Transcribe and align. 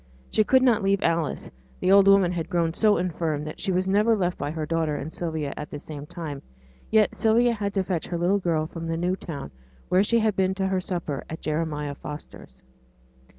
She 0.31 0.43
could 0.43 0.63
not 0.63 0.81
leave 0.81 1.03
Alice: 1.03 1.51
the 1.79 1.91
old 1.91 2.07
woman 2.07 2.31
had 2.31 2.49
grown 2.49 2.73
so 2.73 2.97
infirm 2.97 3.43
that 3.43 3.59
she 3.59 3.71
was 3.71 3.87
never 3.87 4.17
left 4.17 4.35
by 4.35 4.49
her 4.49 4.65
daughter 4.65 4.95
and 4.95 5.13
Sylvia 5.13 5.53
at 5.55 5.69
the 5.69 5.77
same 5.77 6.07
time; 6.07 6.41
yet 6.89 7.15
Sylvia 7.15 7.53
had 7.53 7.75
to 7.75 7.83
fetch 7.83 8.07
her 8.07 8.17
little 8.17 8.39
girl 8.39 8.65
from 8.65 8.87
the 8.87 8.97
New 8.97 9.15
Town, 9.15 9.51
where 9.89 10.03
she 10.03 10.17
had 10.17 10.35
been 10.35 10.55
to 10.55 10.65
her 10.65 10.81
supper 10.81 11.23
at 11.29 11.39
Jeremiah 11.41 11.93
Foster's. 11.93 12.63